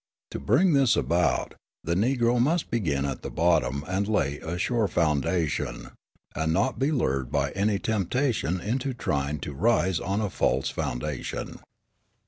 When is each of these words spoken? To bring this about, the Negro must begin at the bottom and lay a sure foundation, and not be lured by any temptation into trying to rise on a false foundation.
To 0.31 0.39
bring 0.39 0.73
this 0.73 0.95
about, 0.95 1.53
the 1.83 1.93
Negro 1.93 2.41
must 2.41 2.71
begin 2.71 3.05
at 3.05 3.21
the 3.21 3.29
bottom 3.29 3.83
and 3.87 4.07
lay 4.07 4.39
a 4.39 4.57
sure 4.57 4.87
foundation, 4.87 5.91
and 6.35 6.51
not 6.51 6.79
be 6.79 6.91
lured 6.91 7.31
by 7.31 7.51
any 7.51 7.77
temptation 7.77 8.59
into 8.59 8.95
trying 8.95 9.37
to 9.41 9.53
rise 9.53 9.99
on 9.99 10.19
a 10.19 10.31
false 10.31 10.71
foundation. 10.71 11.59